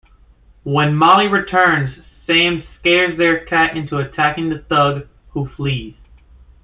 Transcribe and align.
When 0.63 0.95
Molly 0.95 1.27
returns, 1.27 1.95
Sam 2.25 2.63
scares 2.79 3.19
their 3.19 3.45
cat 3.45 3.77
into 3.77 3.99
attacking 3.99 4.49
the 4.49 4.57
thug, 4.67 5.07
who 5.29 5.47
flees. 5.49 5.93